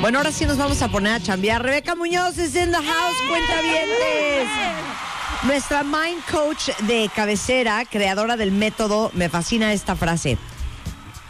[0.00, 1.62] Bueno, ahora sí nos vamos a poner a chambear.
[1.62, 3.88] Rebeca Muñoz es in the house, cuenta bien.
[5.42, 10.38] Nuestra mind coach de cabecera, creadora del método, me fascina esta frase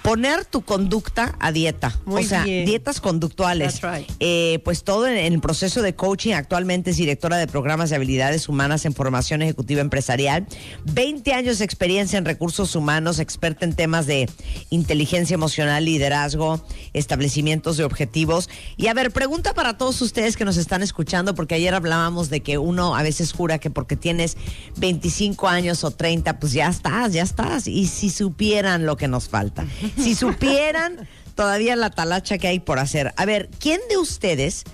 [0.09, 2.01] poner tu conducta a dieta.
[2.07, 2.65] Muy o sea, bien.
[2.65, 3.81] dietas conductuales.
[3.81, 4.11] That's right.
[4.21, 6.33] Eh, pues todo en, en el proceso de coaching.
[6.33, 10.47] Actualmente es directora de programas de habilidades humanas en formación ejecutiva empresarial.
[10.87, 14.31] 20 años de experiencia en recursos humanos, experta en temas de
[14.71, 18.48] inteligencia emocional, liderazgo, establecimientos de objetivos.
[18.79, 22.40] Y a ver, pregunta para todos ustedes que nos están escuchando, porque ayer hablábamos de
[22.40, 24.38] que uno a veces jura que porque tienes
[24.79, 27.66] 25 años o 30, pues ya estás, ya estás.
[27.66, 29.66] Y si supieran lo que nos falta,
[29.98, 33.12] si supieran todavía la talacha que hay por hacer.
[33.16, 34.65] A ver, ¿quién de ustedes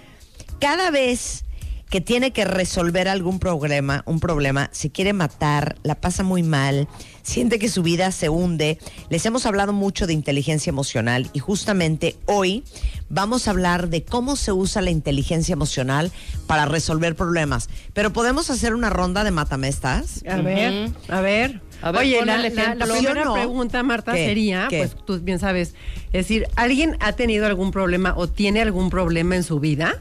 [0.60, 1.44] cada vez
[1.90, 6.88] que tiene que resolver algún problema, un problema, se quiere matar, la pasa muy mal,
[7.24, 8.78] siente que su vida se hunde.
[9.08, 12.62] Les hemos hablado mucho de inteligencia emocional y justamente hoy
[13.08, 16.12] vamos a hablar de cómo se usa la inteligencia emocional
[16.46, 17.68] para resolver problemas.
[17.94, 20.22] Pero podemos hacer una ronda de matamestas.
[20.28, 21.60] A ver, a ver.
[21.82, 23.34] A ver, Oye, la, la- la ¿Sí o primera no?
[23.34, 24.24] pregunta, Marta, ¿Qué?
[24.26, 24.78] sería, ¿Qué?
[24.78, 25.74] pues tú bien sabes,
[26.06, 30.00] es decir, ¿alguien ha tenido algún problema o tiene algún problema en su vida?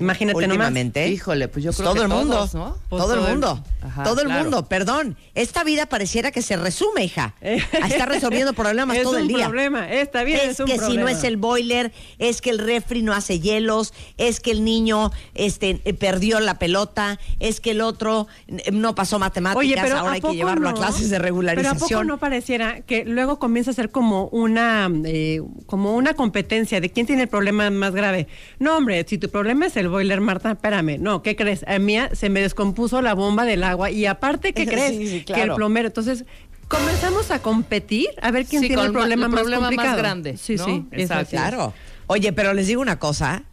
[0.00, 0.48] Imagínate nomás.
[0.48, 1.08] Últimamente.
[1.08, 2.34] Híjole, pues yo creo todo que el mundo.
[2.36, 2.76] todos, ¿no?
[2.88, 3.64] Pues todo el todo el- mundo.
[3.80, 4.42] Ajá, todo el claro.
[4.42, 4.66] mundo.
[4.68, 5.16] Perdón.
[5.34, 7.34] Esta vida pareciera que se resume, hija.
[7.82, 9.46] a estar resolviendo problemas es todo un el día.
[9.46, 11.10] problema, esta vida es, es un que si no problema.
[11.12, 15.80] es el boiler, es que el refri no hace hielos, es que el niño este,
[15.84, 20.10] eh, perdió la pelota, es que el otro eh, no pasó matemáticas, Oye, pero ahora
[20.10, 20.76] ¿a hay que llevarlo a no?
[20.78, 22.06] clases de Pero ¿a poco regularización.
[22.06, 27.06] no pareciera que luego comienza a ser como una, eh, como una competencia de quién
[27.06, 28.26] tiene el problema más grave?
[28.58, 30.98] No, hombre, si tu problema es el boiler, Marta, espérame.
[30.98, 31.64] No, ¿qué crees?
[31.68, 35.24] A mí se me descompuso la bomba del agua y aparte, ¿qué Sí, crees?
[35.24, 35.88] Que el plomero.
[35.88, 36.24] Entonces,
[36.68, 39.68] comenzamos a competir a ver quién Sí, tiene el ma- problema, el más problema más
[39.70, 39.98] complicado.
[39.98, 40.64] grande, Sí, ¿no?
[40.64, 41.30] sí, Exacto.
[41.30, 41.74] Claro.
[42.06, 43.44] Oye, pero les digo una cosa.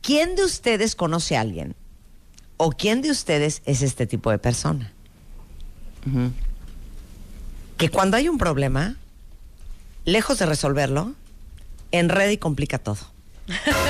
[0.00, 1.74] ¿Quién de ustedes conoce a alguien?
[2.56, 4.92] ¿O quién de ustedes es este tipo de persona?
[7.76, 8.96] Que cuando hay un problema,
[10.04, 11.12] lejos de resolverlo,
[11.90, 12.98] enreda y complica todo.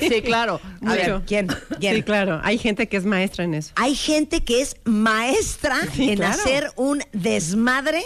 [0.00, 0.60] Sí, claro.
[0.86, 1.22] A ver.
[1.26, 1.48] ¿quién?
[1.80, 1.96] ¿Quién?
[1.96, 2.40] Sí, claro.
[2.44, 3.72] Hay gente que es maestra en eso.
[3.76, 6.34] Hay gente que es maestra Sí, en claro.
[6.34, 8.02] hacer un desmadre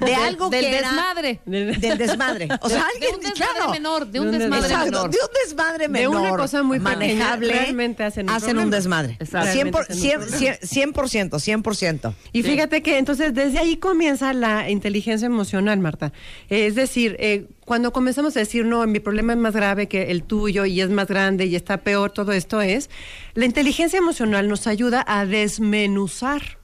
[0.00, 1.40] de Del- algo del que era- desmadre.
[1.46, 2.48] del desmadre.
[2.60, 3.70] O sea, de, alguien de un desmadre claro.
[3.70, 5.10] menor, de un De un desmadre Exacto, menor.
[5.10, 6.16] de un desmadre De menor.
[6.16, 7.48] una cosa muy pequeña, manejable.
[7.52, 8.76] realmente hacen un un problema.
[8.76, 9.16] desmadre.
[9.20, 9.50] Exacto.
[9.52, 12.14] 100%, por- Realmente hacen un 100%, 100%, 100%.
[12.32, 12.50] Y Sí.
[12.50, 16.12] fíjate que entonces desde ahí comienza la inteligencia emocional, Marta.
[16.50, 20.10] Eh, es decir, eh, cuando comenzamos a decir, no, mi problema es más grave que
[20.10, 22.90] el tuyo y es más grande y está peor, todo esto es,
[23.34, 26.58] la inteligencia emocional nos ayuda a desmenuzar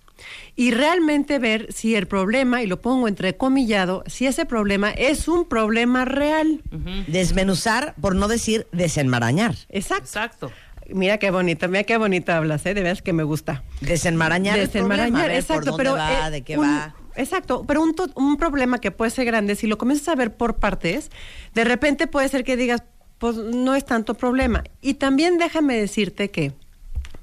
[0.57, 5.47] y realmente ver si el problema, y lo pongo entrecomillado, si ese problema es un
[5.49, 6.63] problema real.
[7.07, 9.55] Desmenuzar, por no decir desenmarañar.
[9.69, 10.05] Exacto.
[10.05, 10.53] Exacto.
[10.93, 12.75] Mira qué bonita, mira qué bonita hablas, ¿eh?
[12.75, 13.63] De veras que me gusta.
[13.81, 14.59] Desenmarañar.
[14.59, 16.95] el problema, Desenmarañar, ver exacto, por dónde pero va, eh, de qué un- va.
[17.17, 20.35] Exacto, pero un, to- un problema que puede ser grande, si lo comienzas a ver
[20.35, 21.11] por partes,
[21.55, 22.83] de repente puede ser que digas,
[23.19, 24.65] pues no es tanto problema.
[24.81, 26.53] Y también déjame decirte que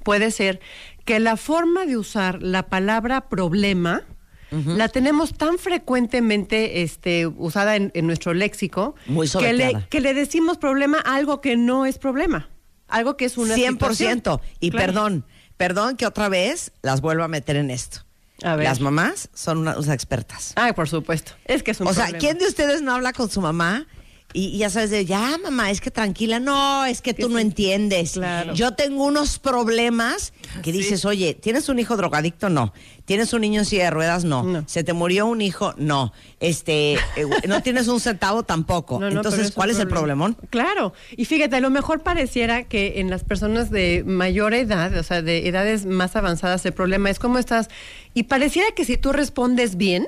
[0.02, 0.60] puede ser
[1.08, 4.02] que la forma de usar la palabra problema
[4.50, 10.12] la tenemos tan frecuentemente este, usada en, en nuestro léxico Muy que le, que le
[10.12, 12.50] decimos problema a algo que no es problema,
[12.88, 13.70] algo que es una 100%.
[13.70, 14.22] situación.
[14.60, 14.86] Y Claro.
[14.86, 15.24] perdón,
[15.56, 18.00] perdón que otra vez las vuelvo a meter en esto.
[18.42, 18.64] A ver.
[18.66, 20.52] Las mamás son unas expertas.
[20.56, 21.32] Ay, por supuesto.
[21.46, 22.06] Es que es un O sea.
[22.18, 23.86] ¿quién de ustedes no habla con su mamá?
[24.34, 27.38] Y, y ya sabes, de, ya mamá, es que tranquila, no, es que tú no
[27.38, 28.12] entiendes.
[28.12, 28.52] Claro.
[28.52, 32.50] Yo tengo unos problemas que dices, oye, ¿tienes un hijo drogadicto?
[32.50, 32.74] No.
[33.06, 34.24] ¿Tienes un niño en silla de ruedas?
[34.24, 34.42] No.
[34.42, 34.64] No.
[34.66, 35.72] ¿Se te murió un hijo?
[35.78, 36.12] No.
[36.40, 39.00] Este, eh, no tienes un centavo tampoco.
[39.00, 40.26] No, no, Entonces, ¿cuál es el problema.
[40.26, 40.48] problemón?
[40.50, 45.02] Claro, y fíjate, a lo mejor pareciera que en las personas de mayor edad, o
[45.02, 47.68] sea, de edades más avanzadas, el problema es cómo estás.
[48.12, 50.06] Y pareciera que si tú respondes bien,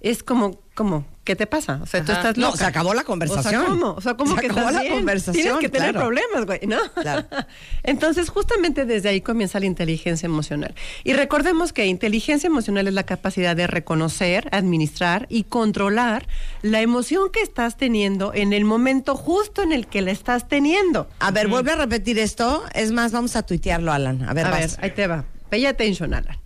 [0.00, 1.78] es como, como, ¿qué te pasa?
[1.82, 2.56] O sea, tú estás No, loca.
[2.56, 3.56] se acabó la conversación.
[3.62, 3.90] O sea, ¿cómo?
[3.92, 4.94] O sea, ¿cómo Se que acabó estás la bien?
[4.94, 6.06] conversación, Tienes que tener claro.
[6.06, 6.78] problemas, güey, ¿no?
[7.02, 7.26] Claro.
[7.82, 10.74] Entonces, justamente desde ahí comienza la inteligencia emocional.
[11.04, 16.26] Y recordemos que inteligencia emocional es la capacidad de reconocer, administrar y controlar
[16.62, 21.08] la emoción que estás teniendo en el momento justo en el que la estás teniendo.
[21.20, 22.64] A ver, vuelve a repetir esto.
[22.74, 24.22] Es más, vamos a tuitearlo, Alan.
[24.28, 24.78] A ver, A ver, vas.
[24.80, 25.24] ahí te va.
[25.50, 26.36] Pay attention, Alan.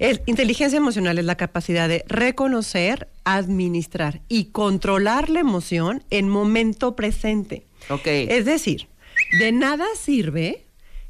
[0.00, 6.96] El- inteligencia emocional es la capacidad de reconocer, administrar y controlar la emoción en momento
[6.96, 7.64] presente.
[7.90, 8.06] Ok.
[8.06, 8.88] Es decir,
[9.38, 10.64] de nada sirve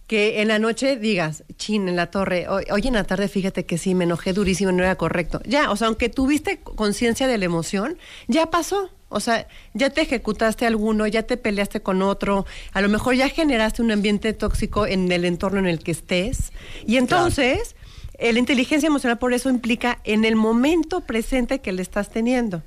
[0.06, 3.64] que en la noche digas, chin, en la torre, hoy, hoy en la tarde fíjate
[3.64, 5.40] que sí, me enojé durísimo, no era correcto.
[5.46, 7.96] Ya, o sea, aunque tuviste conciencia de la emoción,
[8.26, 8.90] ya pasó.
[9.08, 13.28] O sea, ya te ejecutaste alguno, ya te peleaste con otro, a lo mejor ya
[13.28, 16.52] generaste un ambiente tóxico en el entorno en el que estés.
[16.86, 17.74] Y entonces,
[18.20, 22.62] la inteligencia emocional por eso implica en el momento presente que le estás teniendo.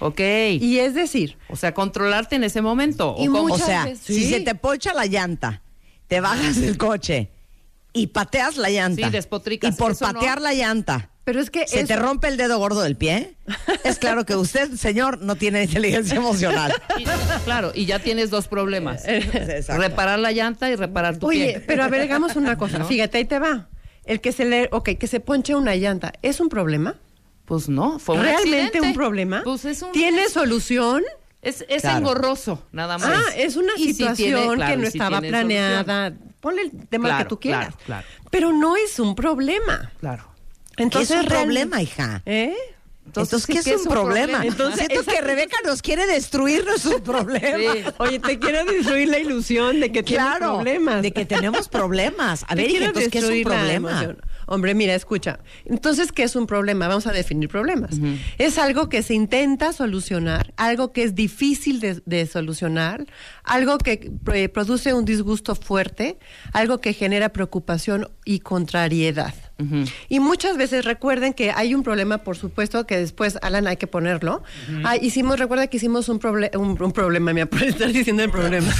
[0.00, 0.20] Ok.
[0.60, 3.14] Y es decir, o sea, controlarte en ese momento.
[3.18, 3.42] Y ¿o?
[3.54, 4.00] O sea, veces.
[4.04, 5.62] si se te pocha la llanta,
[6.08, 7.30] te bajas del coche
[7.92, 9.06] y pateas la llanta.
[9.06, 9.74] Sí, despotricas.
[9.74, 10.12] Y por Eso no.
[10.14, 11.10] patear la llanta.
[11.24, 13.34] pero es que ¿Se eso- te rompe el dedo gordo del pie?
[13.84, 16.72] Es claro que usted, señor, no tiene inteligencia emocional.
[16.98, 17.04] Y-
[17.44, 19.04] claro, y ya tienes dos problemas.
[19.68, 21.60] Reparar la llanta y reparar tu Oye, pie.
[21.66, 22.78] pero a ver, hagamos una cosa.
[22.78, 22.86] ¿No?
[22.86, 23.68] Fíjate, ahí te va.
[24.04, 26.96] El que se le, ok, que se ponche una llanta, ¿es un problema?
[27.44, 28.80] Pues no, fue un ¿Realmente accidente.
[28.80, 29.42] un problema?
[29.44, 29.92] Pues es un...
[29.92, 31.02] ¿Tiene solución?
[31.40, 31.98] Es, es Claro.
[31.98, 33.08] engorroso, nada más.
[33.12, 35.84] Ah, es una Y situación tiene- claro, que no estaba tiene solución.
[35.84, 36.12] planeada.
[36.40, 37.66] Ponle el tema Claro, que tú quieras.
[37.66, 38.06] claro, claro.
[38.30, 39.92] Pero no es un problema.
[40.00, 40.24] Claro.
[40.76, 42.22] Entonces, ¿Qué es un realmente- problema, hija?
[42.26, 42.54] ¿Eh?
[43.06, 44.44] Entonces, ¿qué, es un problema?
[44.44, 45.20] Entonces, Siento que.
[45.20, 47.76] Rebeca nos quiere destruir nuestros problemas.
[47.76, 47.84] Sí.
[47.98, 51.02] Oye, te quiero destruir la ilusión de que tienes Claro, problemas.
[51.02, 52.44] de que tenemos problemas.
[52.48, 54.16] A ver, entonces, ¿qué es un problema?
[54.46, 55.40] Hombre, mira, escucha.
[55.64, 56.88] Entonces, ¿qué es un problema?
[56.88, 57.96] Vamos a definir problemas.
[58.38, 63.06] Es algo que se intenta solucionar, algo que es difícil de, de solucionar,
[63.44, 66.18] algo que eh, produce un disgusto fuerte,
[66.52, 69.34] algo que genera preocupación y contrariedad.
[70.08, 73.86] Y muchas veces recuerden que hay un problema, por supuesto, que después, Alan, hay que
[73.86, 74.42] ponerlo.
[74.82, 78.30] Ah, hicimos, recuerda que hicimos un, proble- un, un problema, mira, por estar diciendo el
[78.30, 78.72] problema.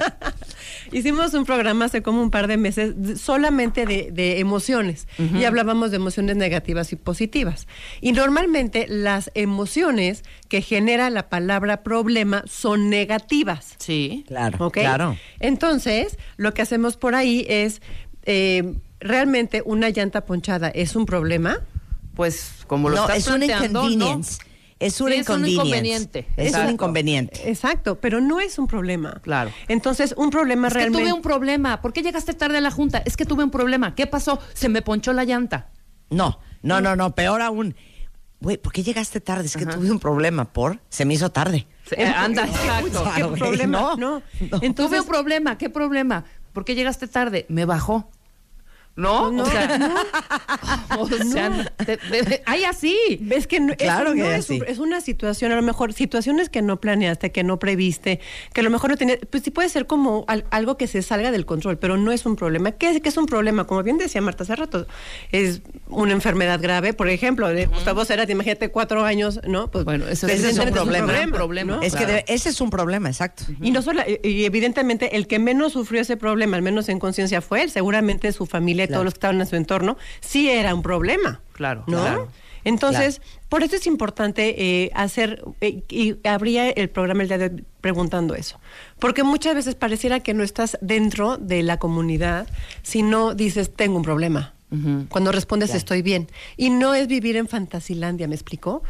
[0.92, 5.90] hicimos un programa hace como un par de meses solamente de, de emociones y hablábamos
[5.90, 7.66] de emociones negativas y positivas.
[8.00, 13.74] Y normalmente las emociones que genera la palabra problema son negativas.
[13.78, 14.24] Sí.
[14.28, 14.74] Claro, ¿Ok?
[14.78, 15.16] claro.
[15.40, 17.82] Entonces, lo que hacemos por ahí es,
[18.24, 21.60] eh, ¿realmente una llanta ponchada es un problema?
[22.14, 24.38] Pues como lo no, estás es un planteando, inconvenience.
[24.42, 24.56] ¿no?
[24.78, 26.26] Es un Sí, es un inconveniente.
[26.36, 27.48] Es un inconveniente.
[27.50, 29.20] Exacto, pero no es un problema.
[29.22, 29.50] Claro.
[29.68, 31.80] Entonces, un problema Es que tuve un problema.
[31.80, 33.02] ¿Por qué llegaste tarde a la junta?
[33.06, 33.94] Es que tuve un problema.
[33.94, 34.38] ¿Qué pasó?
[34.52, 35.70] Se me ponchó la llanta.
[36.10, 37.74] No, no, no, no, peor aún.
[38.40, 39.46] Güey, ¿por qué llegaste tarde?
[39.46, 40.78] Es que tuve un problema por...
[40.90, 41.66] Se me hizo tarde.
[41.92, 43.10] Eh, anda, exacto.
[43.14, 43.78] ¿Qué problema?
[43.80, 44.10] no, No.
[44.18, 44.22] no.
[44.50, 45.56] tuve Entonces, un problema.
[45.56, 46.24] ¿Qué problema?
[46.52, 47.46] ¿Por qué llegaste tarde?
[47.48, 48.10] Me bajó.
[48.96, 49.30] ¿No?
[49.30, 49.94] No, o sea, no.
[51.00, 52.96] o sea, te- te- hay así.
[53.20, 54.62] Ves que no, eso Claro que no es es, así.
[54.66, 58.20] es una situación, a lo mejor situaciones que no planeaste, que no previste,
[58.54, 61.02] que a lo mejor no tenías, pues sí puede ser como al- algo que se
[61.02, 62.72] salga del control, pero no es un problema.
[62.72, 63.66] ¿Qué es, qué es un problema?
[63.66, 64.86] Como bien decía Marta hace rato,
[65.30, 69.70] es una enfermedad grave, por ejemplo, de Gustavo Cerati, imagínate cuatro años, ¿no?
[69.70, 71.12] Pues Bueno, eso Ese es un problema.
[71.24, 71.76] Un problema.
[71.76, 71.82] ¿no?
[71.82, 72.24] es que claro.
[72.28, 73.44] ese es un problema, exacto.
[73.60, 77.40] Y no solo, y evidentemente el que menos sufrió ese problema, al menos en conciencia,
[77.42, 77.70] fue él.
[77.70, 78.98] Seguramente su familia Claro.
[78.98, 81.40] todos los que estaban en su entorno, sí era un problema.
[81.52, 82.00] Claro, ¿no?
[82.00, 82.28] claro.
[82.66, 87.44] Entonces, por eso es importante eh, hacer, eh, y habría el programa el día de
[87.44, 88.58] hoy preguntando eso.
[88.98, 92.48] Porque muchas veces pareciera que no estás dentro de la comunidad,
[92.82, 94.55] sino dices, tengo un problema.
[95.08, 96.28] Cuando respondes estoy bien.
[96.56, 98.82] Y no es vivir en fantasilandia, ¿me explicó?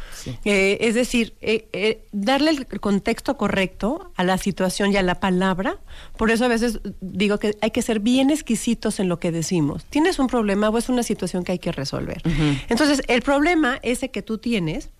[0.44, 5.20] Eh, es decir, eh, eh, darle el contexto correcto a la situación y a la
[5.20, 5.78] palabra.
[6.16, 9.84] Por eso a veces digo que hay que ser bien exquisitos en lo que decimos.
[9.84, 12.22] ¿Tienes un problema o es una situación que hay que resolver?
[12.68, 14.90] Entonces, el problema ese que tú tienes,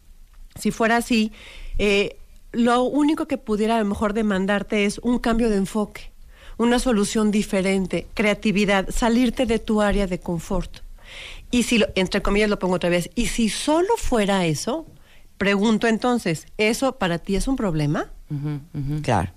[0.58, 1.32] si fuera así,
[1.78, 2.16] eh,
[2.52, 6.10] lo único que pudiera a lo mejor demandarte es un cambio de enfoque,
[6.58, 10.78] una solución diferente, creatividad, salirte de tu área de confort.
[11.50, 14.86] Y si, lo- entre comillas lo pongo otra vez, y si solo fuera eso,
[15.38, 18.10] pregunto entonces, ¿eso para ti es un problema?
[19.02, 19.32] Claro.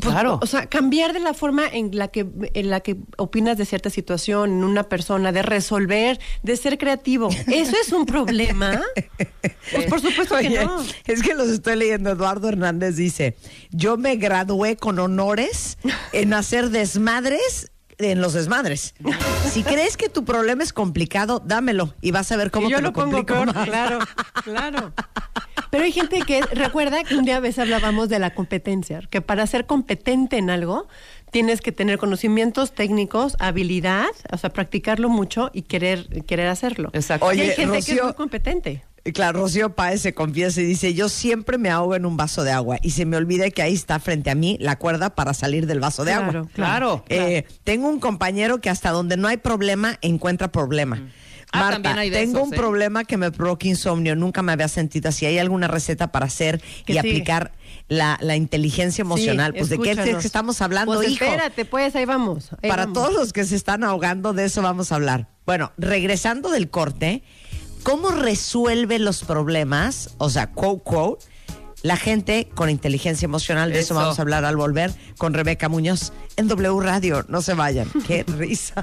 [0.00, 0.38] Pues, Claro.
[0.40, 2.24] O sea, cambiar de la forma en la que
[2.54, 7.28] en la que opinas de cierta situación, en una persona, de resolver, de ser creativo.
[7.48, 8.80] ¿Eso es un problema?
[9.70, 10.82] Pues por supuesto que no.
[11.06, 12.10] es que los estoy leyendo.
[12.10, 13.36] Eduardo Hernández dice:
[13.70, 15.76] Yo me gradué con honores
[16.12, 18.94] en hacer desmadres en los desmadres.
[19.50, 22.76] Si crees que tu problema es complicado, dámelo y vas a ver cómo Y yo
[22.78, 23.68] te lo lo pongo complico peor, más.
[23.68, 23.98] claro,
[24.44, 24.92] claro.
[25.70, 29.20] Pero hay gente que recuerda que un día a veces hablábamos de la competencia, que
[29.20, 30.88] para ser competente en algo
[31.30, 36.90] tienes que tener conocimientos técnicos, habilidad, o sea, practicarlo mucho y querer querer hacerlo.
[36.94, 37.32] Exacto.
[37.34, 38.84] y hay gente que es muy competente.
[39.08, 42.44] Y Claro, Rocío Páez se confiesa y dice, yo siempre me ahogo en un vaso
[42.44, 45.34] de agua y se me olvida que ahí está frente a mí la cuerda para
[45.34, 46.50] salir del vaso de Claro, agua.
[46.52, 51.02] claro, Eh, tengo un compañero que hasta donde no hay problema, encuentra problema.
[51.50, 52.56] Ah, Marta, también hay de tengo esos, un ¿eh?
[52.58, 55.24] problema que me provoca insomnio, nunca me había sentido así.
[55.24, 56.98] ¿Hay alguna receta para hacer y sí.
[56.98, 57.52] aplicar
[57.88, 59.52] la, la inteligencia emocional?
[59.52, 59.92] Sí, pues de qué
[60.26, 61.24] estamos hablando, Pues hijo.
[61.24, 62.50] espérate, pues ahí vamos.
[62.62, 63.02] ahí Para vamos.
[63.02, 65.28] todos los que se están ahogando, de eso vamos a hablar.
[65.46, 67.22] Bueno, regresando del corte,
[67.82, 70.10] ¿cómo resuelve los problemas?
[70.18, 71.24] O sea, quote, quote,
[71.82, 73.72] la gente con inteligencia emocional.
[73.72, 73.94] De eso.
[73.94, 73.94] Eso.
[73.94, 77.24] vamos a hablar al volver con Rebeca Muñoz en W Radio.
[77.28, 77.88] No se vayan.
[78.06, 78.82] Qué risa.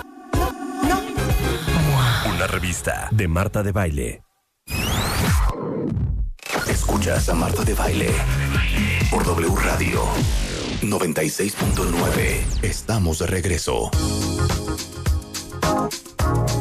[2.41, 4.23] Una revista de Marta de Baile.
[6.67, 8.09] Escuchas a Marta de Baile
[9.11, 10.01] por W Radio
[10.81, 12.63] 96.9.
[12.63, 13.91] Estamos de regreso.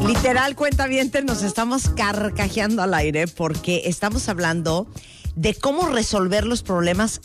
[0.07, 0.87] Literal, cuenta
[1.23, 4.87] nos estamos carcajeando al aire porque estamos hablando
[5.35, 7.23] de cómo resolver los problemas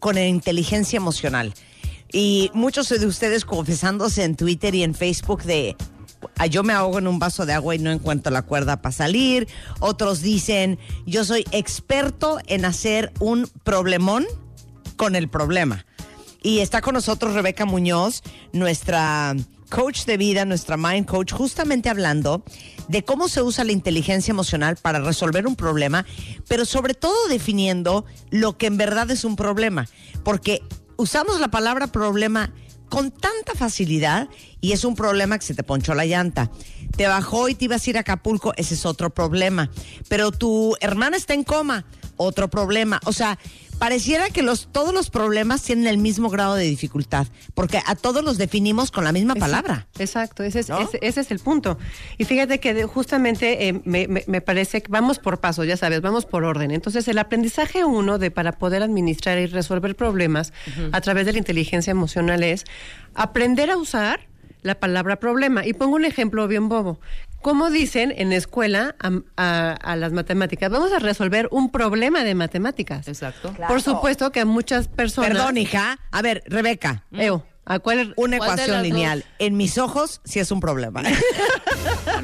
[0.00, 1.54] con inteligencia emocional.
[2.12, 5.95] Y muchos de ustedes confesándose en Twitter y en Facebook de "Ah,
[6.50, 9.48] yo me ahogo en un vaso de agua y no encuentro la cuerda para salir.
[9.80, 14.26] Otros dicen yo soy experto en hacer un problemón
[14.96, 15.86] con el problema.
[16.42, 19.34] Y está con nosotros Rebeca Muñoz, nuestra
[19.68, 22.44] coach de vida, nuestra mind coach, justamente hablando
[22.88, 26.06] de cómo se usa la inteligencia emocional para resolver un problema,
[26.46, 29.86] pero sobre todo definiendo lo que en verdad es un problema.
[30.22, 30.62] Porque
[30.96, 32.52] usamos la palabra problema
[32.96, 34.26] con tanta facilidad
[34.62, 36.50] y es un problema que se te ponchó la llanta.
[36.96, 39.68] Te bajó y te ibas a ir a Acapulco, ese es otro problema.
[40.08, 41.84] Pero tu hermana está en coma,
[42.16, 42.98] otro problema.
[43.04, 43.38] O sea,
[43.78, 48.24] pareciera que los, todos los problemas tienen el mismo grado de dificultad, porque a todos
[48.24, 49.86] los definimos con la misma palabra.
[49.98, 50.80] Exacto, ese es, ¿No?
[50.80, 51.78] ese, ese es el punto.
[52.18, 56.00] Y fíjate que justamente eh, me, me- me parece que vamos por pasos, ya sabes,
[56.00, 56.70] vamos por orden.
[56.70, 60.52] Entonces, el aprendizaje uno de para poder administrar y resolver problemas
[60.92, 62.64] a través de la inteligencia emocional es
[63.14, 64.20] aprender a usar
[64.62, 65.64] la palabra problema.
[65.66, 66.98] Y pongo un ejemplo bien bobo.
[67.42, 70.70] ¿Cómo dicen en la escuela a, a- a las matemáticas?
[70.70, 73.06] Vamos a resolver un problema de matemáticas.
[73.06, 73.54] Exacto.
[73.68, 75.30] Por supuesto que a muchas personas...
[75.30, 75.98] Perdón, hija.
[76.10, 78.14] A ver, Rebeca, Eo, ¿a cuál?
[78.16, 79.24] una ¿Cuál ecuación lineal.
[79.38, 81.02] En mis ojos sí es un problema.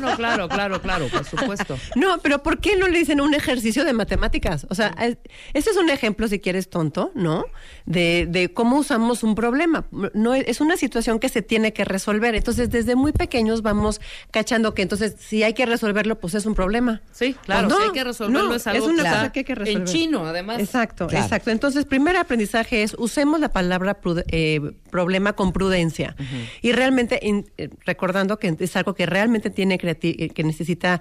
[0.01, 1.79] No, claro, claro, claro, por supuesto.
[1.95, 4.67] No, pero ¿por qué no le dicen un ejercicio de matemáticas?
[4.71, 5.19] O sea, es-
[5.53, 7.45] este es un ejemplo, si quieres, tonto, ¿no?
[7.85, 9.85] De, de cómo usamos un problema.
[10.15, 12.35] No es es una situación que se tiene que resolver.
[12.35, 16.55] Entonces, desde muy pequeños vamos cachando que entonces, si hay que resolverlo, pues es un
[16.55, 17.01] problema.
[17.13, 19.33] Sí, claro, Pues si no, hay que resolverlo no, es algo una que está cosa
[19.33, 19.83] que hay que resolver.
[19.83, 20.59] en chino, además.
[20.61, 21.25] Exacto, Claro.
[21.25, 21.51] exacto.
[21.51, 26.17] Entonces, primer aprendizaje es usemos la palabra eh, problema con prudencia
[26.61, 31.01] y realmente in- eh, recordando que es algo que realmente tiene eh, que necesita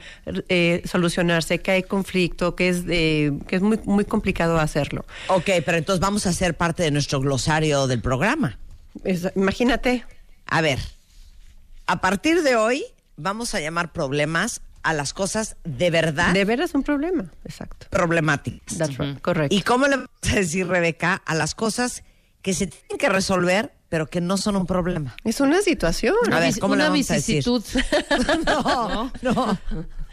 [0.50, 5.06] eh, solucionarse, que hay conflicto, que es eh, que es muy muy complicado hacerlo.
[5.30, 8.58] ok, pero entonces vamos a hacer parte de nuestro glosario del programa.
[9.04, 10.06] Es- imagínate.
[10.48, 10.80] A ver,
[11.88, 12.84] a partir de hoy
[13.18, 17.32] vamos a llamar problemas a las cosas de verdad De veras un problema.
[17.46, 17.86] Exacto.
[17.92, 18.78] problemáticas.
[18.78, 19.22] That's right.
[19.22, 19.56] Correcto.
[19.56, 22.04] ¿Y cómo le vamos a decir, Rebeca, a las cosas
[22.42, 25.16] que se tienen que resolver, pero que no son un problema?
[25.24, 26.16] es una situación.
[26.32, 27.44] A ver, ¿cómo le una vamos a decir?
[27.44, 27.64] vicisitud.
[28.46, 29.58] no, no.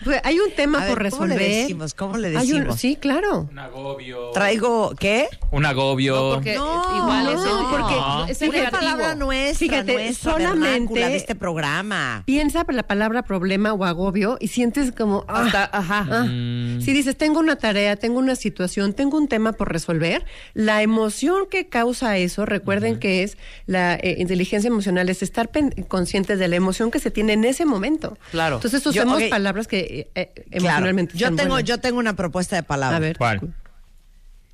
[0.05, 1.57] Pues, Hay un tema A ver, por ¿cómo le resolver.
[1.63, 1.95] decimos?
[1.95, 2.81] ¿Cómo le Hay un- decimos?
[2.81, 3.49] sí, claro.
[3.51, 4.31] Un agobio.
[4.33, 5.29] Traigo, ¿qué?
[5.51, 6.15] Un agobio.
[6.15, 8.71] No, porque No, igual es, no, el- porque no, es negativo.
[8.71, 12.23] palabra nuestra, Fíjate, nuestra solamente- de este programa.
[12.27, 16.07] Piensa la palabra problema o agobio y sientes como ah, Hasta- ajá.
[16.11, 16.25] ah.
[16.25, 16.81] Mm.
[16.83, 20.25] Si dices tengo una tarea, tengo una situación, tengo un tema por resolver,
[20.55, 23.37] la emoción que causa eso, recuerden que es
[23.67, 25.51] la eh, inteligencia emocional, es estar
[25.89, 28.17] conscientes de la emoción que se tiene en ese momento.
[28.31, 28.57] Claro.
[28.57, 29.29] Entonces Yo- usemos ok.
[29.31, 30.45] palabras que eh, eh, Claro.
[30.69, 31.65] emocionalmente Yo tengo, buenas.
[31.69, 32.97] yo tengo una propuesta de palabra.
[32.97, 33.19] a ver.
[33.19, 33.55] ¿Cuál?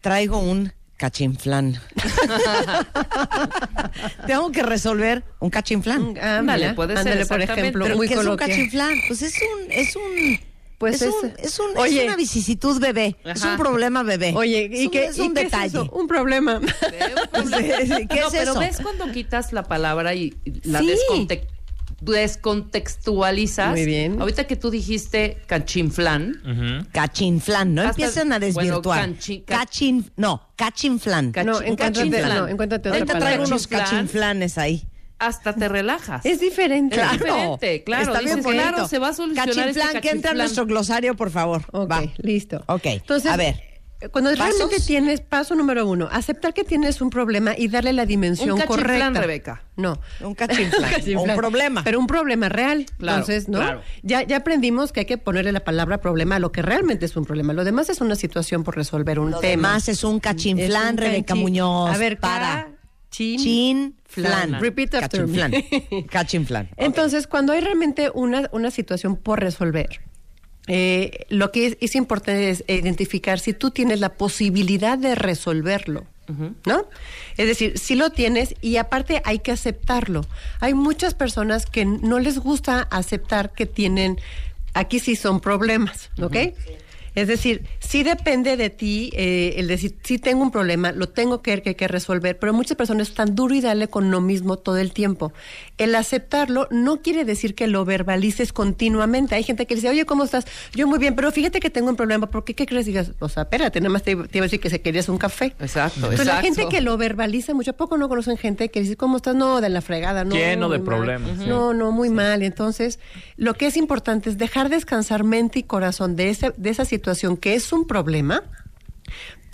[0.00, 1.78] Traigo un cachinflán.
[4.26, 6.16] tengo que resolver un cachinflán.
[6.20, 8.94] Ah, Ándale, mira, puede ser, ándale, por ejemplo, ¿Pero muy qué es un cachinflán?
[9.08, 10.40] Pues es un, es un,
[10.78, 12.04] Pues es, es- un, es, un- es oye.
[12.04, 13.16] una vicisitud bebé.
[13.24, 14.32] Es un problema bebé.
[14.36, 15.66] Oye, es ¿y un, qué, es y un qué detalle.
[15.66, 15.90] eso?
[15.92, 16.60] Un problema.
[16.90, 18.60] ¿Qué no, es pero eso?
[18.60, 20.86] ves cuando quitas la palabra y la Sí.
[22.12, 23.70] Desconte- descontextualizas.
[23.70, 24.20] Muy bien.
[24.20, 26.37] Ahorita que tú dijiste cachinflán.
[26.44, 26.88] Ujú.
[26.92, 28.82] Cachinflán, no Hasta- empiecen a desvirtuar.
[29.00, 31.32] bueno, canchi- ca- Cachin, no, cachinflán.
[31.32, 32.38] Ca- no, encuéntrate, cachinflán.
[32.38, 33.28] no, encuéntrate otra Ahorita palabra.
[33.37, 33.90] traigo unos Cachinflán.
[34.06, 34.82] cachinflanes ahí.
[35.18, 36.26] Hasta te relajas.
[36.26, 36.96] Es diferente.
[36.96, 37.12] Claro.
[37.12, 38.02] diferente, claro.
[38.04, 38.62] Está bien Dices, bonito.
[38.68, 40.37] claro, se va a solucionar Cachinflán, este que entra a cachinflán.
[40.38, 41.62] nuestro glosario, por favor.
[41.73, 42.02] Ok, Va.
[42.18, 42.62] listo.
[42.66, 43.74] Ok, Entonces, a ver.
[44.12, 44.56] Cuando ¿Pasos?
[44.58, 48.60] realmente tienes, paso número uno, aceptar que tienes un problema y darle la dimensión Un
[48.62, 49.10] correcta.
[49.10, 49.62] Rebeca.
[49.76, 50.00] No.
[50.20, 51.30] Un cachinflán, cachinflán.
[51.30, 51.84] un problema.
[51.84, 52.86] Pero un problema real.
[52.98, 53.58] Claro, Entonces, ¿no?
[53.58, 53.82] claro.
[54.02, 57.16] Ya, ya aprendimos que hay que ponerle la palabra problema a lo que realmente es
[57.16, 57.52] un problema.
[57.52, 59.50] Lo demás es una situación por resolver un Lo tema.
[59.50, 61.90] demás es un cachinflán, Es un Rebeca Muñoz.
[61.94, 62.68] A ver, para.
[63.10, 64.48] Chin, Chin, flan.
[64.48, 64.60] flan.
[64.60, 65.64] Repeat after me.
[66.10, 66.68] Cachinflán.
[66.76, 70.00] Entonces, cuando hay realmente una, una situación por resolver,
[70.66, 76.06] eh, lo que es, es importante es identificar si tú tienes la posibilidad de resolverlo.
[76.64, 76.88] ¿No?
[77.37, 80.25] Es decir, si lo tienes y aparte hay que aceptarlo.
[80.61, 84.18] Hay muchas personas que no les gusta aceptar que tienen,
[84.73, 86.37] aquí sí son problemas, ¿ok?
[87.14, 91.42] Es decir, sí depende de ti eh, el decir, sí tengo un problema, lo tengo
[91.42, 94.78] que, que, que resolver, pero muchas personas están duro y dale con lo mismo todo
[94.78, 95.33] el tiempo.
[95.78, 99.35] El aceptarlo no quiere decir que lo verbalices continuamente.
[99.35, 100.47] Hay gente que dice, oye, ¿cómo estás?
[100.75, 102.54] Yo muy bien, pero fíjate que tengo un problema, ¿por qué?
[102.54, 102.87] ¿Qué crees?
[102.88, 105.09] Y digas, o sea, espérate, nada más te, te iba a decir que se querías
[105.09, 105.54] un café.
[105.61, 106.62] Exacto, Entonces, la exacto.
[106.62, 109.37] gente que lo verbaliza mucho, ¿a poco no conocen gente que dice, ¿cómo estás?
[109.37, 110.35] No, de la fregada, no.
[110.35, 110.97] Lleno de muy mal.
[110.97, 111.38] problemas.
[111.38, 112.42] No, no, muy mal.
[112.42, 112.99] Entonces,
[113.37, 117.03] lo que es importante es dejar descansar mente y corazón de, ese, de esa situación
[117.37, 118.42] que es un problema,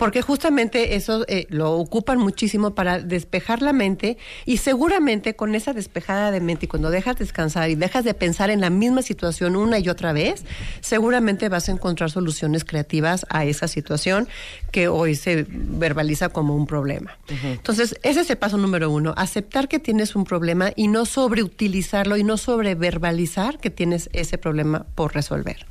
[0.01, 4.17] porque justamente eso eh, lo ocupan muchísimo para despejar la mente
[4.47, 8.49] y seguramente con esa despejada de mente y cuando dejas descansar y dejas de pensar
[8.49, 10.43] en la misma situación una y otra vez,
[10.79, 14.27] seguramente vas a encontrar soluciones creativas a esa situación
[14.71, 17.15] que hoy se verbaliza como un problema.
[17.43, 22.17] Entonces, ese es el paso número uno, aceptar que tienes un problema y no sobreutilizarlo
[22.17, 25.67] y no sobreverbalizar que tienes ese problema por resolver.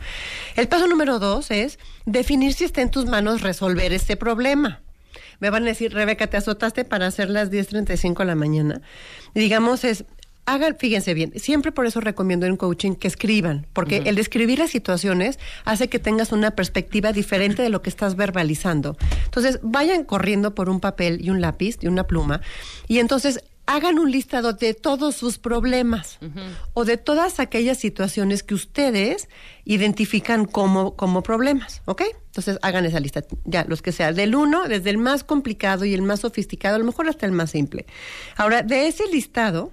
[0.54, 4.80] El paso número dos es definir si está en tus manos resolver ese problema.
[5.40, 8.82] Me van a decir, Rebeca, te azotaste para hacer las 10.35 de la mañana.
[9.34, 10.04] Y digamos, es,
[10.46, 14.70] hagan, fíjense bien, siempre por eso recomiendo en coaching que escriban, porque el escribir las
[14.70, 18.96] situaciones hace que tengas una perspectiva diferente de lo que estás verbalizando.
[19.24, 22.40] Entonces, vayan corriendo por un papel y un lápiz y una pluma,
[22.86, 26.18] y entonces hagan un listado de todos sus problemas
[26.74, 29.28] o de todas aquellas situaciones que ustedes
[29.64, 32.02] identifican como, como problemas, ¿ok?
[32.26, 35.94] Entonces hagan esa lista, ya, los que sean, del uno, desde el más complicado y
[35.94, 37.86] el más sofisticado, a lo mejor hasta el más simple.
[38.36, 39.72] Ahora, de ese listado,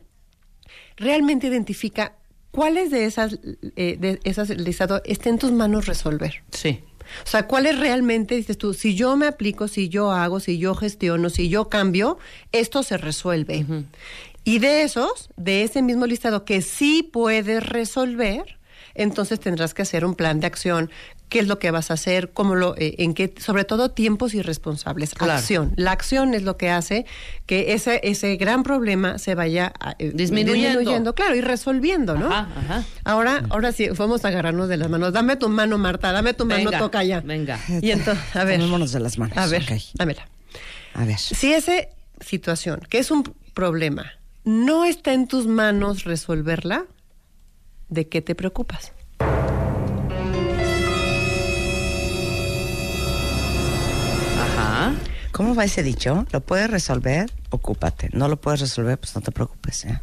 [0.96, 2.14] realmente identifica
[2.52, 3.40] cuáles de esas,
[3.76, 6.44] eh, de esas listado está en tus manos resolver.
[6.52, 6.84] Sí.
[7.26, 10.76] O sea, ¿cuáles realmente, dices tú, si yo me aplico, si yo hago, si yo
[10.76, 12.18] gestiono, si yo cambio,
[12.52, 13.66] esto se resuelve?
[14.44, 18.58] Y de esos, de ese mismo listado que sí puedes resolver,
[18.96, 20.90] entonces tendrás que hacer un plan de acción.
[21.30, 22.32] ¿Qué es lo que vas a hacer?
[22.32, 25.14] ¿Cómo lo, eh, en qué, sobre todo tiempos y responsables.
[25.14, 25.34] Claro.
[25.34, 25.74] Acción.
[25.76, 27.06] La acción es lo que hace
[27.46, 31.16] que ese, ese gran problema se vaya ah, eh, Disminuyendo.
[31.16, 32.28] claro, y resolviendo, ¿no?
[32.28, 32.84] Ajá, ajá.
[33.04, 35.12] Ahora, ahora sí, vamos a agarrarnos de las manos.
[35.12, 37.20] Dame tu mano, Marta, dame tu mano, Venga, toca ya.
[37.20, 37.60] venga.
[37.82, 38.60] Y entonces, a ver.
[38.60, 40.30] Tomémonos de las manos, A ver, dámela.
[40.94, 41.20] A ver.
[41.20, 41.74] Si esa
[42.22, 44.14] situación, que es un problema,
[44.46, 46.86] no está en tus manos resolverla,
[47.90, 48.94] ¿de qué te preocupas?
[55.38, 56.26] ¿Cómo va ese dicho?
[56.32, 57.32] ¿Lo puedes resolver?
[57.52, 58.10] Ocúpate.
[58.12, 59.86] No lo puedes resolver, pues no te preocupes.
[59.86, 60.00] ¿eh?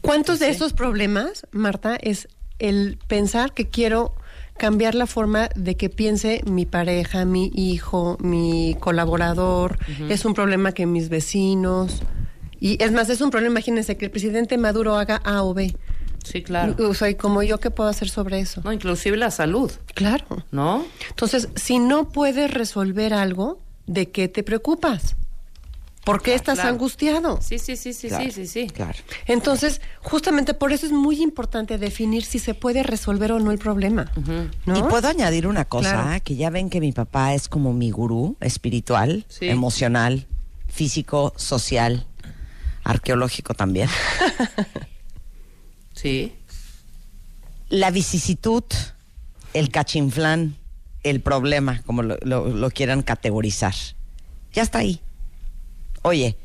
[0.00, 4.14] ¿Cuántos de esos problemas, Marta, es el pensar que quiero
[4.56, 9.78] cambiar la forma de que piense mi pareja, mi hijo, mi colaborador?
[10.08, 12.00] Es un problema que mis vecinos...
[12.58, 15.76] Y es más, es un problema, imagínense, que el presidente Maduro haga A o B.
[16.24, 16.74] Sí, claro.
[16.88, 18.62] O sea, ¿y como yo, ¿qué puedo hacer sobre eso?
[18.64, 20.46] No, inclusive la salud, Claro.
[20.50, 20.86] ¿no?
[21.10, 25.16] Entonces, si no puedes resolver algo, ¿de qué te preocupas?
[26.04, 26.70] ¿Por qué estás claro.
[26.74, 27.38] angustiado?
[27.40, 28.66] Sí, sí, sí, sí, sí, sí, sí.
[28.66, 28.98] Claro.
[29.26, 33.58] Entonces, justamente por eso es muy importante definir si se puede resolver o no el
[33.58, 34.12] problema.
[34.66, 34.78] ¿no?
[34.78, 36.20] Y puedo añadir una cosa, Claro.
[36.22, 39.48] que ya ven que mi papá es como mi gurú espiritual, Sí.
[39.48, 40.26] emocional,
[40.68, 42.06] físico, social,
[42.84, 43.88] arqueológico también.
[45.94, 46.34] Sí.
[47.68, 48.64] La vicisitud,
[49.52, 50.56] el cachinflán,
[51.04, 53.74] el problema, como lo, lo- lo quieran categorizar,
[54.52, 55.00] ya está ahí.
[56.02, 56.36] Oye,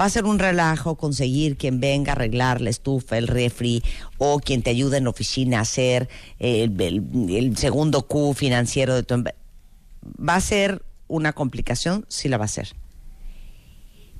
[0.00, 3.82] va a ser un relajo conseguir quien venga a arreglar la estufa, el refri,
[4.18, 8.94] o quien te ayude en la oficina a hacer el, el- el segundo Q financiero
[8.94, 12.74] de tu Va a ser una complicación, sí la va a ser.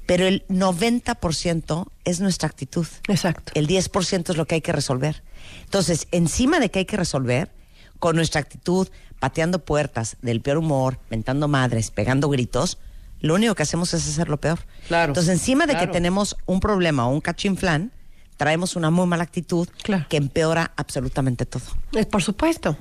[0.07, 2.87] Pero el 90% es nuestra actitud.
[3.09, 3.53] Exacto.
[3.55, 5.23] El 10% es lo que hay que resolver.
[5.65, 7.51] Entonces, encima de que hay que resolver,
[7.99, 8.89] con nuestra actitud,
[9.25, 12.77] pateando puertas, del peor humor, mentando madres, pegando gritos,
[13.21, 14.59] lo único que hacemos es hacerlo peor.
[14.87, 15.87] Claro, Entonces, encima de claro.
[15.87, 17.91] que tenemos un problema o un cachinflán,
[18.37, 20.07] traemos una muy mala actitud Claro.
[20.09, 21.63] que empeora absolutamente todo.
[21.93, 22.77] Eh, Por supuesto.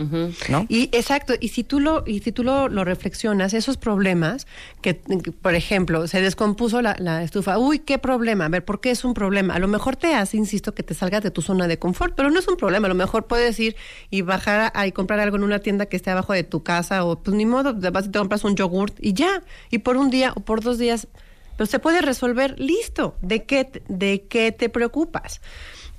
[0.49, 0.65] ¿No?
[0.69, 4.47] Y exacto, y si tú lo, y si tú lo, lo reflexionas, esos problemas,
[4.81, 8.81] que, que, por ejemplo, se descompuso la, la estufa, uy, qué problema, a ver, ¿por
[8.81, 9.53] qué es un problema?
[9.55, 12.29] A lo mejor te hace, insisto, que te salgas de tu zona de confort, pero
[12.31, 13.75] no es un problema, a lo mejor puedes ir
[14.09, 17.03] y bajar a, y comprar algo en una tienda que esté abajo de tu casa,
[17.05, 20.09] o pues ni modo, vas y te compras un yogurt y ya, y por un
[20.09, 21.07] día o por dos días,
[21.57, 25.41] pues se puede resolver, listo, ¿de qué, de qué te preocupas?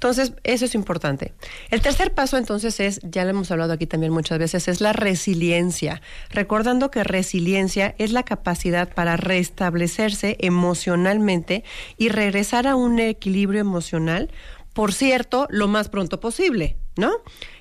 [0.04, 1.32] Entonces, eso es importante.
[1.70, 4.92] El tercer paso, entonces, es, ya lo hemos hablado aquí también muchas veces, es la
[4.92, 6.02] resiliencia.
[6.28, 11.64] Recordando que resiliencia es la capacidad para restablecerse emocionalmente
[11.96, 14.30] y regresar a un equilibrio emocional,
[14.74, 17.12] por cierto, lo más pronto posible, ¿no?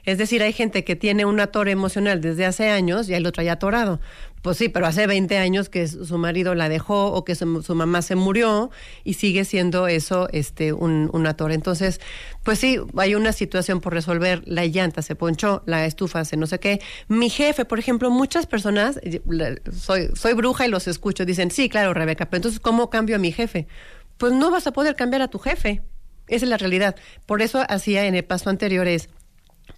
[0.03, 3.31] Es decir, hay gente que tiene un atore emocional desde hace años y ahí lo
[3.31, 4.01] trae atorado.
[4.43, 8.01] Pues sí, pero hace 20 años que su marido la dejó o que su, mamá
[8.01, 8.71] se murió
[9.05, 11.53] y sigue siendo eso este un, un atore.
[11.53, 12.01] Entonces,
[12.43, 14.43] pues sí, hay una situación por resolver.
[14.45, 16.81] La llanta se ponchó, la estufa se no sé qué.
[17.07, 18.99] Mi jefe, por ejemplo, muchas personas,
[19.71, 23.19] soy, soy bruja y los escucho, dicen, sí, claro, Rebeca, pero entonces, ¿cómo cambio a
[23.19, 23.65] mi jefe?
[24.17, 25.83] Pues no vas a poder cambiar a tu jefe.
[26.27, 26.97] Esa es la realidad.
[27.25, 29.07] Por eso hacía en el paso anterior es,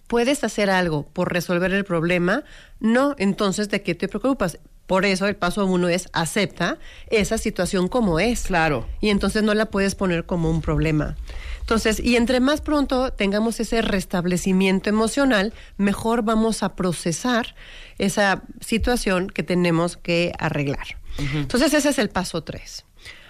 [0.06, 2.44] ¿Puedes hacer algo por resolver el problema?
[2.80, 4.58] No, entonces, ¿de qué te preocupas?
[4.86, 6.78] Por eso el paso uno es acepta
[7.10, 8.44] esa situación como es.
[8.44, 8.86] Claro.
[9.00, 11.16] Y entonces no la puedes poner como un problema.
[11.60, 17.56] Entonces, y entre más pronto tengamos ese restablecimiento emocional, mejor vamos a procesar
[17.98, 20.86] esa situación que tenemos que arreglar.
[21.18, 22.84] Entonces, ese es el paso tres.